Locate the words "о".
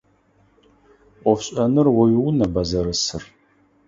1.89-1.93